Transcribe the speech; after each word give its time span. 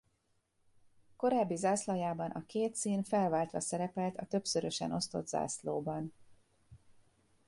Korábbi 1.15 1.55
zászlajában 1.55 2.29
a 2.31 2.45
két 2.45 2.75
szín 2.75 3.03
felváltva 3.03 3.59
szerepelt 3.59 4.17
a 4.17 4.25
többszörösen 4.25 4.91
osztott 4.91 5.27
zászlóban. 5.27 6.13